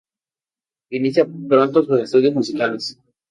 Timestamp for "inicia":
0.89-1.27